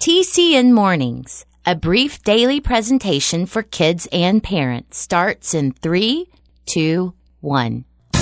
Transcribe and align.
TCN 0.00 0.72
Mornings, 0.72 1.44
a 1.64 1.74
brief 1.74 2.22
daily 2.22 2.60
presentation 2.60 3.44
for 3.46 3.62
kids 3.62 4.06
and 4.12 4.40
parents, 4.42 4.98
starts 4.98 5.52
in 5.54 5.72
three, 5.72 6.28
two, 6.66 7.12
one. 7.40 7.84
The 8.12 8.18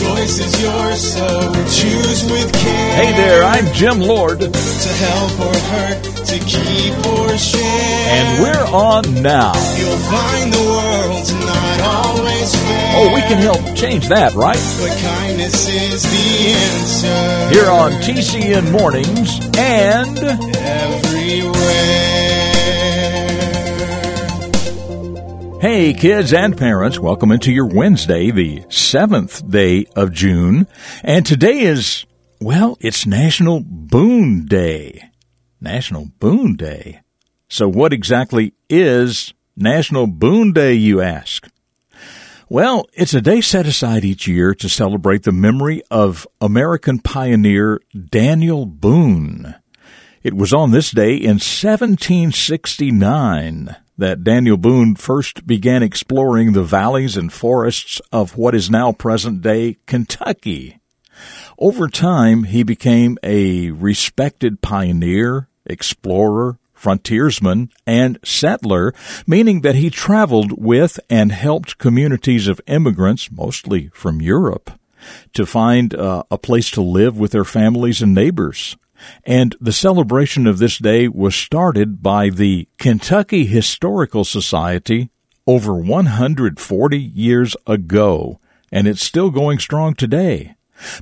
choice 0.00 0.38
is 0.40 0.60
yours, 0.62 1.00
so 1.14 1.26
choose 1.70 2.24
with 2.32 2.52
care. 2.52 2.96
Hey 2.96 3.12
there, 3.12 3.44
I'm 3.44 3.72
Jim 3.74 4.00
Lord, 4.00 4.40
To 4.40 4.48
help 4.48 5.40
or 5.40 5.54
hurt, 5.70 6.02
to 6.26 6.38
keep 6.40 7.06
or 7.06 7.36
share. 7.38 8.08
and 8.08 8.42
we're 8.42 8.66
on 8.74 9.22
now. 9.22 9.52
You'll 9.78 9.98
find 10.10 10.52
the 10.52 10.58
world's 10.58 11.32
not 11.32 11.44
always 11.46 11.54
fair. 11.54 11.65
Oh, 12.98 13.14
we 13.14 13.20
can 13.20 13.36
help 13.36 13.76
change 13.76 14.08
that, 14.08 14.32
right? 14.32 14.56
But 14.80 14.98
kindness 15.02 15.68
is 15.68 16.02
the 16.02 16.48
answer. 16.54 17.54
Here 17.54 17.70
on 17.70 17.92
TCN 18.00 18.72
Mornings 18.72 19.38
and 19.58 20.16
Everywhere. 20.56 21.52
Hey, 25.60 25.92
kids 25.92 26.32
and 26.32 26.56
parents, 26.56 26.98
welcome 26.98 27.32
into 27.32 27.52
your 27.52 27.66
Wednesday, 27.66 28.30
the 28.30 28.64
seventh 28.70 29.46
day 29.46 29.84
of 29.94 30.10
June. 30.10 30.66
And 31.04 31.26
today 31.26 31.58
is, 31.60 32.06
well, 32.40 32.78
it's 32.80 33.04
National 33.04 33.60
Boone 33.60 34.46
Day. 34.46 35.10
National 35.60 36.06
Boone 36.18 36.56
Day. 36.56 37.02
So 37.50 37.68
what 37.68 37.92
exactly 37.92 38.54
is 38.70 39.34
National 39.54 40.06
Boone 40.06 40.54
Day, 40.54 40.72
you 40.72 41.02
ask? 41.02 41.46
Well, 42.48 42.86
it's 42.92 43.12
a 43.12 43.20
day 43.20 43.40
set 43.40 43.66
aside 43.66 44.04
each 44.04 44.28
year 44.28 44.54
to 44.54 44.68
celebrate 44.68 45.24
the 45.24 45.32
memory 45.32 45.82
of 45.90 46.28
American 46.40 47.00
pioneer 47.00 47.80
Daniel 48.08 48.66
Boone. 48.66 49.56
It 50.22 50.32
was 50.32 50.54
on 50.54 50.70
this 50.70 50.92
day 50.92 51.16
in 51.16 51.40
1769 51.40 53.74
that 53.98 54.22
Daniel 54.22 54.56
Boone 54.56 54.94
first 54.94 55.44
began 55.44 55.82
exploring 55.82 56.52
the 56.52 56.62
valleys 56.62 57.16
and 57.16 57.32
forests 57.32 58.00
of 58.12 58.36
what 58.36 58.54
is 58.54 58.70
now 58.70 58.92
present 58.92 59.42
day 59.42 59.78
Kentucky. 59.86 60.78
Over 61.58 61.88
time, 61.88 62.44
he 62.44 62.62
became 62.62 63.18
a 63.24 63.72
respected 63.72 64.62
pioneer, 64.62 65.48
explorer, 65.64 66.60
frontiersman, 66.86 67.68
and 67.84 68.16
settler, 68.22 68.94
meaning 69.26 69.62
that 69.62 69.74
he 69.74 69.90
traveled 69.90 70.52
with 70.52 71.00
and 71.10 71.32
helped 71.32 71.78
communities 71.78 72.46
of 72.46 72.60
immigrants, 72.68 73.28
mostly 73.28 73.90
from 73.92 74.22
Europe, 74.22 74.70
to 75.32 75.44
find 75.44 75.96
uh, 75.96 76.22
a 76.30 76.38
place 76.38 76.70
to 76.70 76.80
live 76.80 77.18
with 77.18 77.32
their 77.32 77.44
families 77.44 78.00
and 78.02 78.14
neighbors. 78.14 78.76
And 79.24 79.56
the 79.60 79.72
celebration 79.72 80.46
of 80.46 80.58
this 80.58 80.78
day 80.78 81.08
was 81.08 81.34
started 81.34 82.04
by 82.04 82.30
the 82.30 82.68
Kentucky 82.78 83.46
Historical 83.46 84.24
Society 84.24 85.10
over 85.44 85.74
140 85.74 86.96
years 86.96 87.56
ago, 87.66 88.38
and 88.70 88.86
it's 88.86 89.02
still 89.02 89.30
going 89.30 89.58
strong 89.58 89.94
today. 89.94 90.54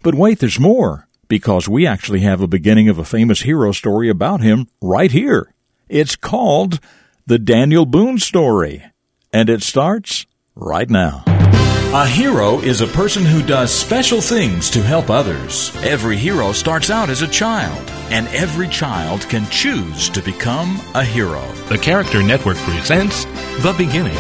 But 0.02 0.14
wait, 0.14 0.38
there's 0.38 0.58
more, 0.58 1.08
because 1.28 1.68
we 1.68 1.86
actually 1.86 2.20
have 2.20 2.40
a 2.40 2.48
beginning 2.48 2.88
of 2.88 2.96
a 2.96 3.04
famous 3.04 3.42
hero 3.42 3.72
story 3.72 4.08
about 4.08 4.40
him 4.40 4.68
right 4.80 5.12
here. 5.12 5.53
It's 5.88 6.16
called 6.16 6.80
The 7.26 7.38
Daniel 7.38 7.84
Boone 7.84 8.18
Story, 8.18 8.84
and 9.32 9.50
it 9.50 9.62
starts 9.62 10.24
right 10.54 10.88
now. 10.88 11.24
A 11.26 12.06
hero 12.06 12.58
is 12.60 12.80
a 12.80 12.86
person 12.86 13.22
who 13.24 13.42
does 13.42 13.70
special 13.70 14.20
things 14.20 14.70
to 14.70 14.82
help 14.82 15.10
others. 15.10 15.76
Every 15.84 16.16
hero 16.16 16.52
starts 16.52 16.88
out 16.88 17.10
as 17.10 17.20
a 17.20 17.28
child, 17.28 17.78
and 18.10 18.26
every 18.28 18.68
child 18.68 19.28
can 19.28 19.48
choose 19.50 20.08
to 20.10 20.22
become 20.22 20.80
a 20.94 21.04
hero. 21.04 21.46
The 21.68 21.78
Character 21.78 22.22
Network 22.22 22.56
presents 22.56 23.26
The 23.62 23.74
Beginning 23.76 24.16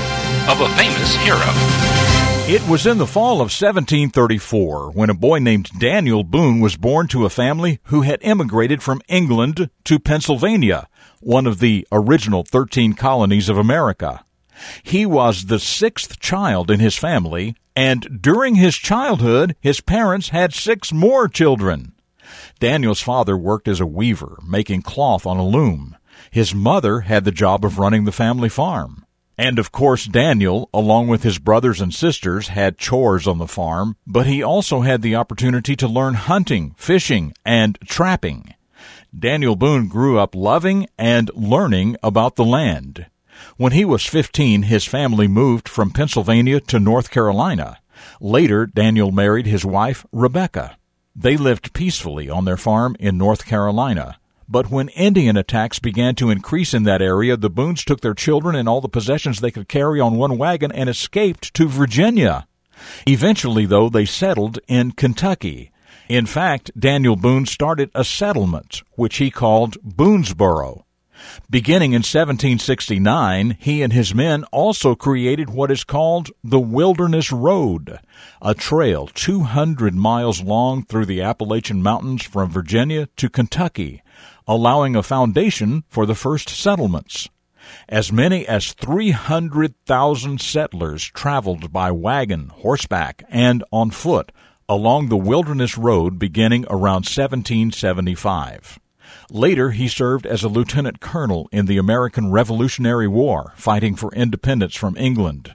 of 0.46 0.60
a 0.60 0.68
Famous 0.76 1.16
Hero. 1.16 2.03
It 2.46 2.60
was 2.68 2.86
in 2.86 2.98
the 2.98 3.06
fall 3.06 3.36
of 3.36 3.48
1734 3.48 4.90
when 4.90 5.08
a 5.08 5.14
boy 5.14 5.38
named 5.38 5.70
Daniel 5.78 6.22
Boone 6.22 6.60
was 6.60 6.76
born 6.76 7.08
to 7.08 7.24
a 7.24 7.30
family 7.30 7.80
who 7.84 8.02
had 8.02 8.18
immigrated 8.20 8.82
from 8.82 9.00
England 9.08 9.70
to 9.84 9.98
Pennsylvania, 9.98 10.86
one 11.20 11.46
of 11.46 11.58
the 11.58 11.88
original 11.90 12.44
13 12.44 12.92
colonies 12.92 13.48
of 13.48 13.56
America. 13.56 14.26
He 14.82 15.06
was 15.06 15.46
the 15.46 15.58
sixth 15.58 16.20
child 16.20 16.70
in 16.70 16.80
his 16.80 16.96
family, 16.96 17.56
and 17.74 18.20
during 18.20 18.56
his 18.56 18.76
childhood, 18.76 19.56
his 19.62 19.80
parents 19.80 20.28
had 20.28 20.52
six 20.52 20.92
more 20.92 21.28
children. 21.28 21.94
Daniel's 22.60 23.00
father 23.00 23.38
worked 23.38 23.68
as 23.68 23.80
a 23.80 23.86
weaver, 23.86 24.38
making 24.46 24.82
cloth 24.82 25.24
on 25.24 25.38
a 25.38 25.46
loom. 25.46 25.96
His 26.30 26.54
mother 26.54 27.00
had 27.00 27.24
the 27.24 27.32
job 27.32 27.64
of 27.64 27.78
running 27.78 28.04
the 28.04 28.12
family 28.12 28.50
farm. 28.50 29.03
And 29.36 29.58
of 29.58 29.72
course, 29.72 30.06
Daniel, 30.06 30.70
along 30.72 31.08
with 31.08 31.24
his 31.24 31.38
brothers 31.38 31.80
and 31.80 31.92
sisters, 31.92 32.48
had 32.48 32.78
chores 32.78 33.26
on 33.26 33.38
the 33.38 33.48
farm, 33.48 33.96
but 34.06 34.26
he 34.26 34.42
also 34.42 34.82
had 34.82 35.02
the 35.02 35.16
opportunity 35.16 35.74
to 35.76 35.88
learn 35.88 36.14
hunting, 36.14 36.74
fishing, 36.76 37.34
and 37.44 37.78
trapping. 37.84 38.54
Daniel 39.16 39.56
Boone 39.56 39.88
grew 39.88 40.18
up 40.18 40.34
loving 40.34 40.86
and 40.98 41.30
learning 41.34 41.96
about 42.02 42.36
the 42.36 42.44
land. 42.44 43.06
When 43.56 43.72
he 43.72 43.84
was 43.84 44.06
15, 44.06 44.62
his 44.62 44.84
family 44.84 45.28
moved 45.28 45.68
from 45.68 45.90
Pennsylvania 45.90 46.60
to 46.60 46.80
North 46.80 47.10
Carolina. 47.10 47.78
Later, 48.20 48.66
Daniel 48.66 49.12
married 49.12 49.46
his 49.46 49.64
wife, 49.64 50.04
Rebecca. 50.12 50.76
They 51.14 51.36
lived 51.36 51.72
peacefully 51.72 52.28
on 52.28 52.44
their 52.44 52.56
farm 52.56 52.96
in 52.98 53.16
North 53.16 53.46
Carolina. 53.46 54.18
But 54.48 54.70
when 54.70 54.88
Indian 54.90 55.36
attacks 55.36 55.78
began 55.78 56.14
to 56.16 56.30
increase 56.30 56.74
in 56.74 56.82
that 56.84 57.02
area, 57.02 57.36
the 57.36 57.50
Boones 57.50 57.84
took 57.84 58.00
their 58.00 58.14
children 58.14 58.54
and 58.54 58.68
all 58.68 58.80
the 58.80 58.88
possessions 58.88 59.40
they 59.40 59.50
could 59.50 59.68
carry 59.68 60.00
on 60.00 60.16
one 60.16 60.36
wagon 60.36 60.70
and 60.72 60.88
escaped 60.88 61.54
to 61.54 61.66
Virginia. 61.66 62.46
Eventually, 63.06 63.66
though, 63.66 63.88
they 63.88 64.04
settled 64.04 64.58
in 64.68 64.92
Kentucky. 64.92 65.70
In 66.08 66.26
fact, 66.26 66.70
Daniel 66.78 67.16
Boone 67.16 67.46
started 67.46 67.90
a 67.94 68.04
settlement, 68.04 68.82
which 68.96 69.16
he 69.16 69.30
called 69.30 69.78
Boonesboro. 69.82 70.83
Beginning 71.50 71.92
in 71.92 72.00
1769, 72.00 73.56
he 73.60 73.82
and 73.82 73.92
his 73.92 74.14
men 74.14 74.44
also 74.44 74.94
created 74.94 75.50
what 75.50 75.70
is 75.70 75.84
called 75.84 76.30
the 76.42 76.60
Wilderness 76.60 77.30
Road, 77.32 77.98
a 78.42 78.54
trail 78.54 79.06
200 79.06 79.94
miles 79.94 80.42
long 80.42 80.84
through 80.84 81.06
the 81.06 81.22
Appalachian 81.22 81.82
Mountains 81.82 82.22
from 82.24 82.50
Virginia 82.50 83.06
to 83.16 83.28
Kentucky, 83.28 84.02
allowing 84.46 84.96
a 84.96 85.02
foundation 85.02 85.84
for 85.88 86.06
the 86.06 86.14
first 86.14 86.48
settlements. 86.48 87.28
As 87.88 88.12
many 88.12 88.46
as 88.46 88.72
300,000 88.72 90.40
settlers 90.40 91.04
traveled 91.04 91.72
by 91.72 91.90
wagon, 91.90 92.48
horseback, 92.48 93.24
and 93.28 93.64
on 93.70 93.90
foot 93.90 94.32
along 94.68 95.08
the 95.08 95.16
Wilderness 95.16 95.76
Road 95.76 96.18
beginning 96.18 96.64
around 96.68 97.06
1775. 97.06 98.78
Later, 99.30 99.70
he 99.70 99.88
served 99.88 100.26
as 100.26 100.42
a 100.42 100.48
lieutenant 100.48 101.00
colonel 101.00 101.48
in 101.52 101.66
the 101.66 101.78
American 101.78 102.30
Revolutionary 102.30 103.08
War, 103.08 103.52
fighting 103.56 103.96
for 103.96 104.14
independence 104.14 104.74
from 104.74 104.96
England. 104.96 105.54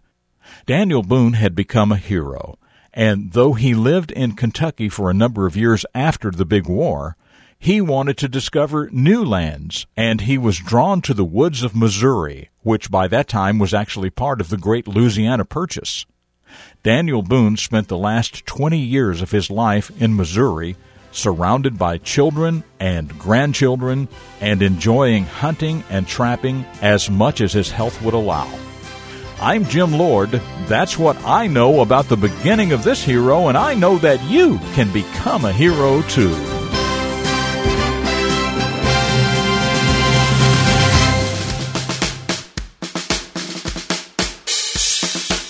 Daniel 0.65 1.03
Boone 1.03 1.33
had 1.33 1.55
become 1.55 1.91
a 1.91 1.97
hero, 1.97 2.57
and 2.93 3.33
though 3.33 3.53
he 3.53 3.73
lived 3.73 4.11
in 4.11 4.33
Kentucky 4.33 4.89
for 4.89 5.09
a 5.09 5.13
number 5.13 5.45
of 5.45 5.55
years 5.55 5.85
after 5.93 6.31
the 6.31 6.45
big 6.45 6.67
war, 6.67 7.15
he 7.59 7.81
wanted 7.81 8.17
to 8.17 8.29
discover 8.29 8.89
new 8.91 9.23
lands, 9.23 9.85
and 9.97 10.21
he 10.21 10.37
was 10.37 10.59
drawn 10.59 11.01
to 11.01 11.13
the 11.13 11.25
woods 11.25 11.61
of 11.61 11.75
Missouri, 11.75 12.49
which 12.61 12.89
by 12.89 13.07
that 13.09 13.27
time 13.27 13.59
was 13.59 13.73
actually 13.73 14.09
part 14.09 14.39
of 14.39 14.49
the 14.49 14.57
Great 14.57 14.87
Louisiana 14.87 15.43
Purchase. 15.43 16.05
Daniel 16.83 17.21
Boone 17.21 17.57
spent 17.57 17.89
the 17.89 17.97
last 17.97 18.45
20 18.45 18.77
years 18.77 19.21
of 19.21 19.31
his 19.31 19.51
life 19.51 19.91
in 20.01 20.15
Missouri, 20.15 20.77
surrounded 21.11 21.77
by 21.77 21.97
children 21.97 22.63
and 22.79 23.17
grandchildren, 23.17 24.07
and 24.41 24.61
enjoying 24.61 25.25
hunting 25.25 25.83
and 25.89 26.07
trapping 26.07 26.65
as 26.81 27.09
much 27.09 27.41
as 27.41 27.53
his 27.53 27.71
health 27.71 28.01
would 28.01 28.13
allow. 28.13 28.49
I'm 29.41 29.63
Jim 29.65 29.93
Lord. 29.93 30.31
That's 30.67 30.97
what 30.97 31.17
I 31.23 31.47
know 31.47 31.81
about 31.81 32.09
the 32.09 32.17
beginning 32.17 32.73
of 32.73 32.83
this 32.83 33.03
hero, 33.03 33.47
and 33.47 33.57
I 33.57 33.73
know 33.73 33.97
that 33.99 34.21
you 34.29 34.57
can 34.73 34.91
become 34.91 35.45
a 35.45 35.53
hero 35.53 36.01
too. 36.03 36.35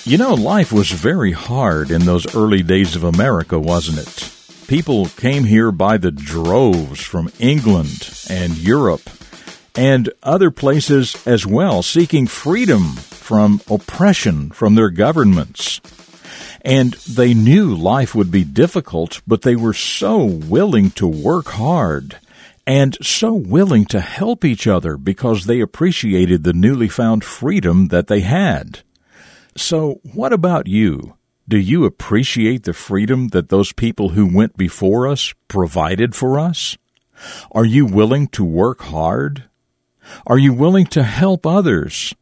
You 0.04 0.18
know, 0.18 0.34
life 0.34 0.72
was 0.72 0.90
very 0.90 1.30
hard 1.30 1.92
in 1.92 2.04
those 2.04 2.34
early 2.34 2.64
days 2.64 2.96
of 2.96 3.04
America, 3.04 3.60
wasn't 3.60 3.98
it? 3.98 4.39
People 4.70 5.06
came 5.06 5.42
here 5.42 5.72
by 5.72 5.96
the 5.96 6.12
droves 6.12 7.00
from 7.00 7.32
England 7.40 8.08
and 8.30 8.56
Europe 8.56 9.02
and 9.74 10.08
other 10.22 10.52
places 10.52 11.16
as 11.26 11.44
well, 11.44 11.82
seeking 11.82 12.28
freedom 12.28 12.92
from 12.92 13.60
oppression 13.68 14.50
from 14.50 14.76
their 14.76 14.90
governments. 14.90 15.80
And 16.64 16.92
they 16.92 17.34
knew 17.34 17.74
life 17.74 18.14
would 18.14 18.30
be 18.30 18.44
difficult, 18.44 19.20
but 19.26 19.42
they 19.42 19.56
were 19.56 19.74
so 19.74 20.22
willing 20.22 20.92
to 20.92 21.08
work 21.08 21.48
hard 21.48 22.18
and 22.64 22.96
so 23.02 23.32
willing 23.32 23.86
to 23.86 23.98
help 23.98 24.44
each 24.44 24.68
other 24.68 24.96
because 24.96 25.46
they 25.46 25.58
appreciated 25.58 26.44
the 26.44 26.52
newly 26.52 26.88
found 26.88 27.24
freedom 27.24 27.88
that 27.88 28.06
they 28.06 28.20
had. 28.20 28.82
So, 29.56 29.98
what 30.04 30.32
about 30.32 30.68
you? 30.68 31.14
Do 31.50 31.58
you 31.58 31.84
appreciate 31.84 32.62
the 32.62 32.72
freedom 32.72 33.30
that 33.30 33.48
those 33.48 33.72
people 33.72 34.10
who 34.10 34.32
went 34.32 34.56
before 34.56 35.08
us 35.08 35.34
provided 35.48 36.14
for 36.14 36.38
us? 36.38 36.78
Are 37.50 37.64
you 37.64 37.86
willing 37.86 38.28
to 38.28 38.44
work 38.44 38.82
hard? 38.82 39.46
Are 40.28 40.38
you 40.38 40.52
willing 40.52 40.86
to 40.86 41.02
help 41.02 41.44
others? 41.44 42.14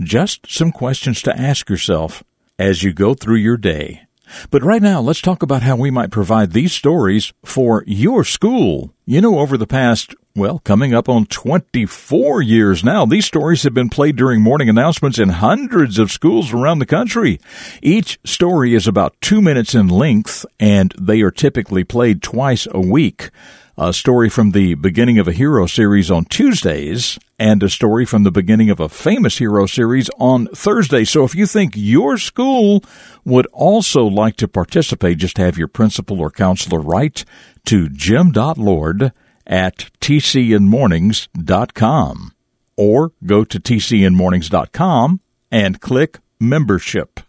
Just 0.00 0.50
some 0.50 0.72
questions 0.72 1.20
to 1.22 1.38
ask 1.38 1.68
yourself 1.68 2.24
as 2.58 2.82
you 2.82 2.94
go 2.94 3.12
through 3.12 3.36
your 3.36 3.58
day. 3.58 4.06
But 4.50 4.62
right 4.62 4.80
now, 4.80 5.02
let's 5.02 5.20
talk 5.20 5.42
about 5.42 5.62
how 5.62 5.76
we 5.76 5.90
might 5.90 6.10
provide 6.10 6.52
these 6.52 6.72
stories 6.72 7.34
for 7.44 7.84
your 7.86 8.24
school. 8.24 8.94
You 9.04 9.20
know, 9.20 9.40
over 9.40 9.58
the 9.58 9.66
past, 9.66 10.14
well, 10.36 10.58
coming 10.58 10.92
up 10.92 11.08
on 11.08 11.26
24 11.26 12.42
years 12.42 12.82
now, 12.82 13.06
these 13.06 13.24
stories 13.24 13.62
have 13.62 13.72
been 13.72 13.88
played 13.88 14.16
during 14.16 14.42
morning 14.42 14.68
announcements 14.68 15.16
in 15.16 15.28
hundreds 15.28 15.96
of 15.96 16.10
schools 16.10 16.52
around 16.52 16.80
the 16.80 16.86
country. 16.86 17.38
Each 17.82 18.18
story 18.24 18.74
is 18.74 18.88
about 18.88 19.14
two 19.20 19.40
minutes 19.40 19.76
in 19.76 19.86
length, 19.86 20.44
and 20.58 20.92
they 21.00 21.20
are 21.20 21.30
typically 21.30 21.84
played 21.84 22.20
twice 22.20 22.66
a 22.72 22.80
week 22.80 23.30
a 23.76 23.92
story 23.92 24.28
from 24.28 24.52
the 24.52 24.74
beginning 24.74 25.18
of 25.18 25.26
a 25.26 25.32
hero 25.32 25.66
series 25.66 26.08
on 26.08 26.24
Tuesdays, 26.26 27.18
and 27.40 27.60
a 27.62 27.68
story 27.68 28.04
from 28.04 28.22
the 28.22 28.30
beginning 28.30 28.70
of 28.70 28.78
a 28.78 28.88
famous 28.88 29.38
hero 29.38 29.66
series 29.66 30.08
on 30.18 30.46
Thursday. 30.48 31.04
So 31.04 31.24
if 31.24 31.34
you 31.34 31.46
think 31.46 31.72
your 31.74 32.16
school 32.16 32.84
would 33.24 33.46
also 33.52 34.04
like 34.04 34.36
to 34.36 34.46
participate, 34.46 35.18
just 35.18 35.38
have 35.38 35.58
your 35.58 35.66
principal 35.66 36.20
or 36.20 36.30
counselor 36.30 36.78
write 36.78 37.24
to 37.64 37.88
jim.lord 37.88 39.12
at 39.46 39.90
tcnmornings.com 40.00 42.32
or 42.76 43.12
go 43.24 43.44
to 43.44 43.60
tcnmornings.com 43.60 45.20
and 45.50 45.80
click 45.80 46.18
membership. 46.40 47.20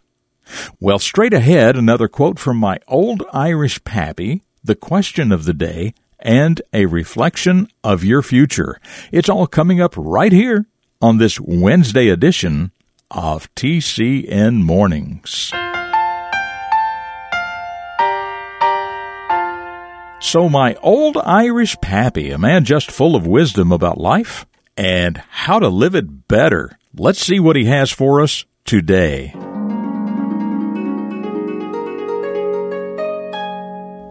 Well, 0.80 0.98
straight 0.98 1.32
ahead, 1.32 1.76
another 1.76 2.08
quote 2.08 2.38
from 2.38 2.56
my 2.56 2.78
old 2.88 3.22
Irish 3.32 3.82
pappy, 3.84 4.42
the 4.62 4.76
question 4.76 5.32
of 5.32 5.44
the 5.44 5.54
day, 5.54 5.94
and 6.18 6.62
a 6.72 6.86
reflection 6.86 7.68
of 7.84 8.04
your 8.04 8.22
future. 8.22 8.80
It's 9.12 9.28
all 9.28 9.46
coming 9.46 9.80
up 9.80 9.94
right 9.96 10.32
here 10.32 10.66
on 11.00 11.18
this 11.18 11.38
Wednesday 11.40 12.08
edition 12.08 12.72
of 13.10 13.54
TCN 13.54 14.62
Mornings. 14.62 15.52
So, 20.18 20.48
my 20.48 20.76
old 20.76 21.18
Irish 21.18 21.78
pappy, 21.82 22.30
a 22.30 22.38
man 22.38 22.64
just 22.64 22.90
full 22.90 23.14
of 23.14 23.26
wisdom 23.26 23.70
about 23.70 23.98
life 23.98 24.46
and 24.74 25.18
how 25.28 25.58
to 25.58 25.68
live 25.68 25.94
it 25.94 26.26
better. 26.26 26.78
Let's 26.94 27.20
see 27.20 27.38
what 27.38 27.54
he 27.54 27.66
has 27.66 27.90
for 27.90 28.22
us 28.22 28.46
today. 28.64 29.32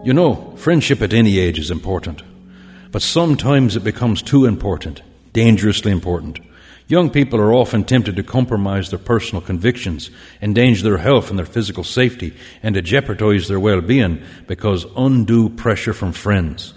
You 0.04 0.14
know, 0.14 0.54
friendship 0.56 1.02
at 1.02 1.12
any 1.12 1.40
age 1.40 1.58
is 1.58 1.72
important, 1.72 2.22
but 2.92 3.02
sometimes 3.02 3.74
it 3.74 3.82
becomes 3.82 4.22
too 4.22 4.46
important, 4.46 5.02
dangerously 5.32 5.90
important. 5.90 6.38
Young 6.88 7.10
people 7.10 7.40
are 7.40 7.52
often 7.52 7.82
tempted 7.82 8.14
to 8.14 8.22
compromise 8.22 8.90
their 8.90 8.98
personal 9.00 9.42
convictions, 9.42 10.10
endanger 10.40 10.84
their 10.84 10.98
health 10.98 11.30
and 11.30 11.38
their 11.38 11.46
physical 11.46 11.82
safety, 11.82 12.32
and 12.62 12.76
to 12.76 12.82
jeopardize 12.82 13.48
their 13.48 13.58
well 13.58 13.80
being 13.80 14.22
because 14.46 14.86
undue 14.96 15.48
pressure 15.48 15.92
from 15.92 16.12
friends. 16.12 16.74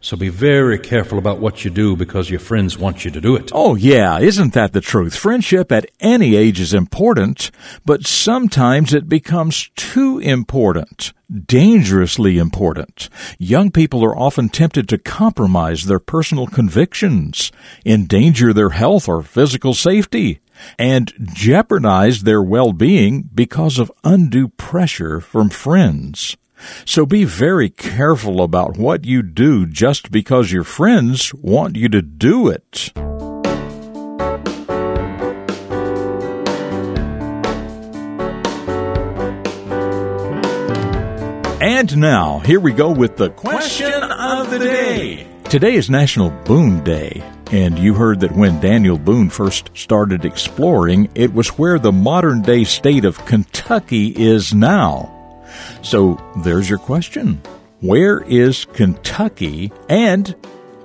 So 0.00 0.16
be 0.16 0.28
very 0.28 0.78
careful 0.78 1.18
about 1.18 1.40
what 1.40 1.64
you 1.64 1.70
do 1.70 1.96
because 1.96 2.30
your 2.30 2.38
friends 2.38 2.78
want 2.78 3.04
you 3.04 3.10
to 3.10 3.20
do 3.20 3.34
it. 3.34 3.50
Oh, 3.52 3.74
yeah, 3.74 4.20
isn't 4.20 4.52
that 4.52 4.72
the 4.72 4.80
truth? 4.80 5.16
Friendship 5.16 5.72
at 5.72 5.90
any 5.98 6.36
age 6.36 6.60
is 6.60 6.74
important, 6.74 7.50
but 7.84 8.06
sometimes 8.06 8.94
it 8.94 9.08
becomes 9.08 9.70
too 9.74 10.18
important, 10.18 11.12
dangerously 11.46 12.38
important. 12.38 13.08
Young 13.38 13.70
people 13.72 14.04
are 14.04 14.16
often 14.16 14.48
tempted 14.48 14.88
to 14.90 14.98
compromise 14.98 15.86
their 15.86 15.98
personal 15.98 16.46
convictions, 16.46 17.50
endanger 17.84 18.52
their 18.52 18.70
health 18.70 19.08
or 19.08 19.22
physical 19.22 19.74
safety, 19.74 20.40
and 20.78 21.12
jeopardize 21.34 22.22
their 22.22 22.42
well-being 22.42 23.28
because 23.34 23.78
of 23.78 23.90
undue 24.04 24.48
pressure 24.48 25.20
from 25.20 25.48
friends. 25.50 26.36
So 26.84 27.06
be 27.06 27.24
very 27.24 27.70
careful 27.70 28.42
about 28.42 28.76
what 28.76 29.04
you 29.04 29.22
do 29.22 29.66
just 29.66 30.10
because 30.10 30.52
your 30.52 30.64
friends 30.64 31.32
want 31.34 31.76
you 31.76 31.88
to 31.88 32.02
do 32.02 32.48
it. 32.48 32.92
And 41.58 41.96
now, 41.98 42.38
here 42.38 42.60
we 42.60 42.72
go 42.72 42.90
with 42.90 43.16
the 43.16 43.30
question 43.30 43.92
of 43.92 44.50
the 44.50 44.58
day. 44.58 45.26
Today 45.44 45.74
is 45.74 45.90
National 45.90 46.30
Boone 46.30 46.84
Day, 46.84 47.22
and 47.50 47.78
you 47.78 47.94
heard 47.94 48.20
that 48.20 48.32
when 48.32 48.60
Daniel 48.60 48.98
Boone 48.98 49.30
first 49.30 49.70
started 49.74 50.24
exploring, 50.24 51.10
it 51.14 51.32
was 51.32 51.48
where 51.58 51.78
the 51.78 51.92
modern 51.92 52.42
day 52.42 52.64
state 52.64 53.04
of 53.04 53.24
Kentucky 53.26 54.08
is 54.08 54.54
now. 54.54 55.15
So 55.82 56.20
there's 56.38 56.68
your 56.68 56.78
question. 56.78 57.40
Where 57.80 58.20
is 58.20 58.64
Kentucky 58.64 59.72
and 59.88 60.34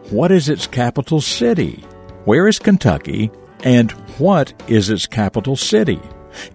what 0.09 0.31
is 0.31 0.49
its 0.49 0.67
capital 0.67 1.21
city? 1.21 1.83
Where 2.25 2.47
is 2.47 2.59
Kentucky 2.59 3.31
and 3.63 3.91
what 4.19 4.53
is 4.67 4.89
its 4.89 5.07
capital 5.07 5.55
city? 5.55 5.99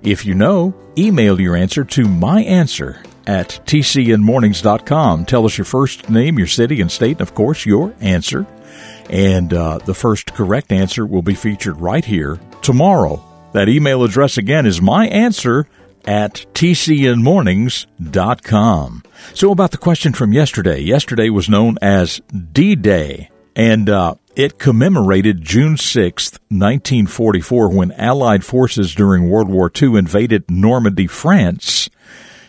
If 0.02 0.24
you 0.24 0.34
know, 0.34 0.74
email 0.98 1.40
your 1.40 1.56
answer 1.56 1.84
to 1.84 2.04
my 2.04 2.42
answer 2.42 3.02
at 3.26 3.60
tcnmornings.com. 3.66 5.24
Tell 5.24 5.46
us 5.46 5.58
your 5.58 5.64
first 5.64 6.08
name, 6.08 6.38
your 6.38 6.46
city 6.46 6.80
and 6.80 6.90
state, 6.90 7.12
and 7.18 7.22
of 7.22 7.34
course 7.34 7.66
your 7.66 7.94
answer. 8.00 8.46
And 9.10 9.52
uh, 9.52 9.78
the 9.78 9.94
first 9.94 10.34
correct 10.34 10.72
answer 10.72 11.06
will 11.06 11.22
be 11.22 11.34
featured 11.34 11.80
right 11.80 12.04
here 12.04 12.38
tomorrow. 12.62 13.22
That 13.52 13.68
email 13.68 14.04
address 14.04 14.36
again 14.38 14.66
is 14.66 14.80
my 14.80 15.06
answer 15.08 15.66
at 16.06 16.46
tcnmornings.com. 16.54 19.02
So 19.34 19.50
about 19.50 19.72
the 19.72 19.78
question 19.78 20.12
from 20.12 20.32
yesterday. 20.32 20.78
Yesterday 20.80 21.30
was 21.30 21.48
known 21.48 21.78
as 21.82 22.20
D-Day, 22.52 23.30
and 23.54 23.90
uh, 23.90 24.14
it 24.36 24.58
commemorated 24.58 25.42
June 25.42 25.76
6, 25.76 26.32
1944, 26.32 27.68
when 27.70 27.92
Allied 27.92 28.44
forces 28.44 28.94
during 28.94 29.28
World 29.28 29.48
War 29.48 29.70
II 29.74 29.96
invaded 29.96 30.50
Normandy, 30.50 31.06
France, 31.06 31.88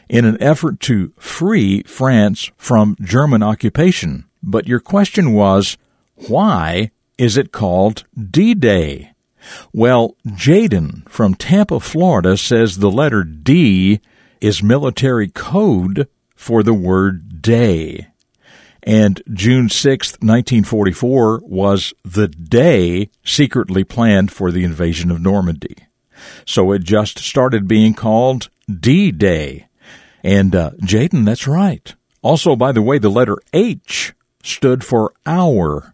in 0.10 0.26
an 0.26 0.42
effort 0.42 0.80
to 0.82 1.14
free 1.18 1.84
France 1.84 2.52
from 2.58 2.96
German 3.02 3.44
occupation. 3.44 4.26
But 4.44 4.68
your 4.68 4.80
question 4.80 5.34
was, 5.34 5.78
why 6.16 6.92
is 7.18 7.38
it 7.38 7.52
called 7.52 8.06
D-Day? 8.16 9.12
Well, 9.74 10.16
Jaden 10.28 11.08
from 11.10 11.36
Tampa, 11.36 11.80
Florida 11.80 12.38
says 12.38 12.78
the 12.78 12.92
letter 12.92 13.24
D 13.24 14.00
is 14.42 14.64
military 14.64 15.28
code 15.30 16.08
for 16.36 16.64
the 16.64 16.74
word 16.74 17.42
day. 17.42 18.08
And 18.84 19.22
June 19.34 19.68
6, 19.68 20.14
1944 20.14 21.42
was 21.44 21.94
the 22.06 22.28
day 22.30 23.10
secretly 23.24 23.84
planned 23.84 24.32
for 24.32 24.50
the 24.52 24.64
invasion 24.64 25.12
of 25.12 25.22
Normandy. 25.22 25.76
So 26.46 26.72
it 26.72 26.84
just 26.84 27.20
started 27.20 27.68
being 27.68 27.94
called 27.94 28.50
D-Day. 28.70 29.68
And 30.24 30.56
uh, 30.56 30.72
Jaden, 30.82 31.26
that's 31.26 31.48
right. 31.48 31.94
Also, 32.22 32.56
by 32.56 32.72
the 32.72 32.82
way, 32.82 32.98
the 32.98 33.10
letter 33.10 33.38
H 33.54 34.14
stood 34.44 34.84
for 34.84 35.14
hour. 35.26 35.94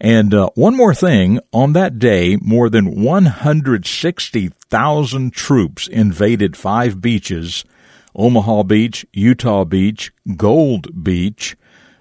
And 0.00 0.34
uh, 0.34 0.50
one 0.54 0.76
more 0.76 0.94
thing, 0.94 1.40
on 1.52 1.72
that 1.72 1.98
day, 1.98 2.36
more 2.40 2.68
than 2.68 3.02
160,000 3.02 5.32
troops 5.32 5.88
invaded 5.88 6.56
five 6.56 7.00
beaches 7.00 7.64
Omaha 8.14 8.62
Beach, 8.62 9.04
Utah 9.12 9.64
Beach, 9.64 10.12
Gold 10.36 11.04
Beach, 11.04 11.56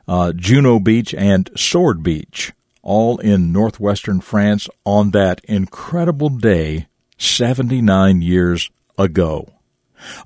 uh, 0.08 0.32
Juno 0.34 0.80
Beach, 0.80 1.14
and 1.14 1.50
Sword 1.56 2.04
Beach, 2.04 2.54
all 2.82 3.18
in 3.18 3.52
northwestern 3.52 4.22
France 4.22 4.70
on 4.86 5.12
that 5.12 5.42
incredible 5.44 6.30
day 6.30 6.88
79 7.18 8.22
years 8.22 8.70
ago. 8.98 9.50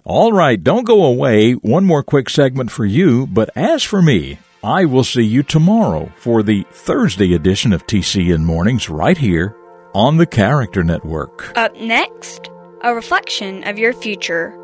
All 0.04 0.32
right, 0.32 0.62
don't 0.62 0.84
go 0.84 1.06
away. 1.06 1.54
One 1.54 1.86
more 1.86 2.04
quick 2.04 2.30
segment 2.30 2.72
for 2.72 2.86
you, 2.86 3.28
but 3.28 3.50
as 3.56 3.84
for 3.84 4.02
me, 4.02 4.40
I 4.64 4.84
will 4.84 5.06
see 5.06 5.24
you 5.24 5.42
tomorrow 5.42 6.12
for 6.18 6.44
the 6.44 6.66
Thursday 6.72 7.34
edition 7.34 7.72
of 7.72 7.88
TCN 7.88 8.44
Mornings 8.44 8.90
right 8.90 9.18
here 9.18 9.56
on 9.94 10.18
the 10.18 10.26
Character 10.26 10.84
Network. 10.84 11.58
Up 11.58 11.74
next, 11.78 12.50
a 12.82 12.94
reflection 12.94 13.64
of 13.64 13.80
your 13.80 13.94
future. 13.94 14.56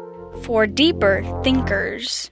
for 0.41 0.67
deeper 0.67 1.23
thinkers. 1.45 2.29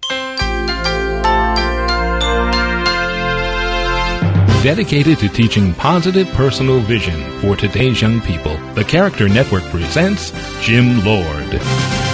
Dedicated 4.62 5.20
to 5.20 5.30
teaching 5.30 5.74
positive 5.76 6.28
personal 6.34 6.82
vision 6.82 7.40
for 7.40 7.56
today's 7.56 8.02
young 8.02 8.20
people, 8.20 8.58
the 8.74 8.84
Character 8.84 9.30
Network 9.30 9.64
presents 9.64 10.32
Jim 10.62 11.00
Lord. 11.06 12.13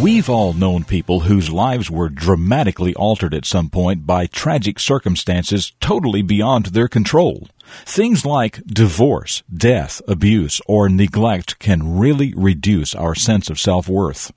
We've 0.00 0.30
all 0.30 0.54
known 0.54 0.84
people 0.84 1.20
whose 1.20 1.50
lives 1.50 1.90
were 1.90 2.08
dramatically 2.08 2.94
altered 2.94 3.34
at 3.34 3.44
some 3.44 3.68
point 3.68 4.06
by 4.06 4.24
tragic 4.24 4.78
circumstances 4.78 5.74
totally 5.80 6.22
beyond 6.22 6.66
their 6.66 6.88
control. 6.88 7.46
Things 7.84 8.24
like 8.24 8.64
divorce, 8.64 9.42
death, 9.54 10.00
abuse, 10.08 10.62
or 10.66 10.88
neglect 10.88 11.58
can 11.58 11.98
really 11.98 12.32
reduce 12.34 12.94
our 12.94 13.14
sense 13.14 13.50
of 13.50 13.60
self-worth. 13.60 14.32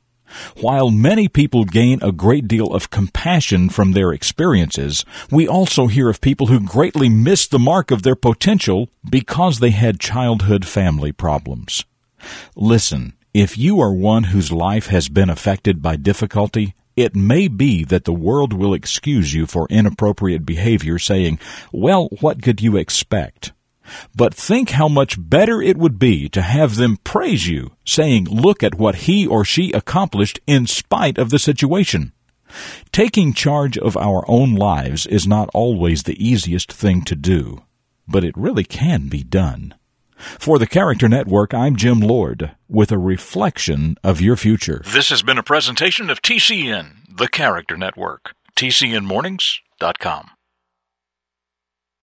While 0.59 0.91
many 0.91 1.29
people 1.29 1.63
gain 1.63 1.99
a 2.01 2.11
great 2.11 2.49
deal 2.49 2.73
of 2.73 2.89
compassion 2.89 3.69
from 3.69 3.93
their 3.93 4.11
experiences, 4.11 5.05
we 5.31 5.47
also 5.47 5.87
hear 5.87 6.09
of 6.09 6.19
people 6.19 6.47
who 6.47 6.59
greatly 6.59 7.07
miss 7.07 7.47
the 7.47 7.59
mark 7.59 7.91
of 7.91 8.03
their 8.03 8.17
potential 8.17 8.89
because 9.09 9.59
they 9.59 9.71
had 9.71 10.01
childhood 10.01 10.65
family 10.65 11.13
problems. 11.13 11.85
Listen, 12.57 13.13
if 13.35 13.57
you 13.57 13.81
are 13.81 13.91
one 13.91 14.23
whose 14.23 14.49
life 14.49 14.87
has 14.87 15.09
been 15.09 15.29
affected 15.29 15.81
by 15.81 15.97
difficulty, 15.97 16.73
it 16.95 17.17
may 17.17 17.49
be 17.49 17.83
that 17.83 18.05
the 18.05 18.13
world 18.13 18.53
will 18.53 18.73
excuse 18.73 19.33
you 19.33 19.45
for 19.45 19.67
inappropriate 19.69 20.45
behavior, 20.45 20.97
saying, 20.97 21.37
Well, 21.73 22.07
what 22.21 22.41
could 22.41 22.61
you 22.61 22.77
expect? 22.77 23.51
But 24.15 24.33
think 24.33 24.69
how 24.69 24.87
much 24.87 25.17
better 25.19 25.61
it 25.61 25.75
would 25.75 25.99
be 25.99 26.29
to 26.29 26.41
have 26.41 26.77
them 26.77 26.95
praise 27.03 27.45
you, 27.45 27.75
saying, 27.83 28.23
Look 28.29 28.63
at 28.63 28.75
what 28.75 29.03
he 29.03 29.27
or 29.27 29.43
she 29.43 29.73
accomplished 29.73 30.39
in 30.47 30.65
spite 30.65 31.17
of 31.17 31.29
the 31.29 31.37
situation. 31.37 32.13
Taking 32.93 33.33
charge 33.33 33.77
of 33.77 33.97
our 33.97 34.23
own 34.29 34.55
lives 34.55 35.05
is 35.05 35.27
not 35.27 35.49
always 35.53 36.03
the 36.03 36.25
easiest 36.25 36.71
thing 36.71 37.01
to 37.01 37.15
do, 37.17 37.63
but 38.07 38.23
it 38.23 38.37
really 38.37 38.63
can 38.63 39.09
be 39.09 39.23
done. 39.23 39.75
For 40.17 40.59
the 40.59 40.67
Character 40.67 41.07
Network, 41.07 41.53
I'm 41.53 41.75
Jim 41.75 41.99
Lord 41.99 42.51
with 42.69 42.91
a 42.91 42.97
reflection 42.97 43.97
of 44.03 44.21
your 44.21 44.35
future. 44.35 44.81
This 44.85 45.09
has 45.09 45.23
been 45.23 45.37
a 45.37 45.43
presentation 45.43 46.09
of 46.09 46.21
TCN, 46.21 47.17
the 47.17 47.27
Character 47.27 47.77
Network. 47.77 48.33
TCNMornings.com. 48.55 50.31